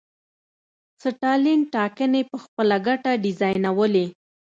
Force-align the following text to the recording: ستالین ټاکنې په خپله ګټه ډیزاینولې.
ستالین 1.03 1.59
ټاکنې 1.73 2.21
په 2.29 2.37
خپله 2.43 2.77
ګټه 2.87 3.11
ډیزاینولې. 3.23 4.05